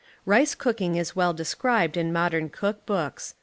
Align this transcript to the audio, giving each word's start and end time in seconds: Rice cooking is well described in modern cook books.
Rice 0.25 0.55
cooking 0.55 0.95
is 0.95 1.15
well 1.15 1.31
described 1.31 1.95
in 1.95 2.11
modern 2.11 2.49
cook 2.49 2.87
books. 2.87 3.35